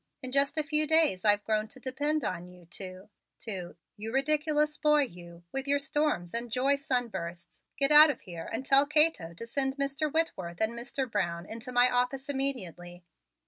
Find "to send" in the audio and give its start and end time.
9.35-9.77